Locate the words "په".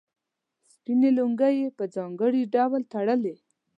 1.77-1.83